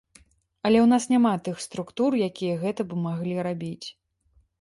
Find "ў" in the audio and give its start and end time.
0.83-0.85